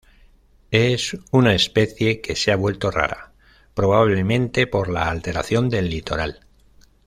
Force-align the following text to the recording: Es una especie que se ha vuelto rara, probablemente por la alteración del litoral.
Es 0.71 1.15
una 1.31 1.53
especie 1.53 2.21
que 2.21 2.35
se 2.35 2.51
ha 2.51 2.55
vuelto 2.55 2.89
rara, 2.89 3.33
probablemente 3.75 4.65
por 4.65 4.89
la 4.89 5.07
alteración 5.11 5.69
del 5.69 5.91
litoral. 5.91 6.39